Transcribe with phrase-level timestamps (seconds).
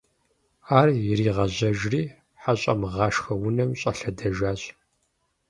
[0.79, 2.03] Ар иригъэжьэжри,
[2.41, 4.61] ХьэщӀэмыгъашхэ унэм щӀэлъэдэжащ.